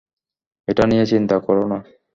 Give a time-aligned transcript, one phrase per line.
[0.67, 1.79] এটা নিয়ে চিন্তা কোরো না।